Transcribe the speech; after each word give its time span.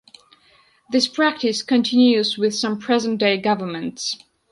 This 0.91 1.07
practice 1.07 1.61
continues 1.61 2.35
with 2.35 2.55
some 2.55 2.79
present 2.79 3.19
day 3.19 3.37
governments. 3.37 4.17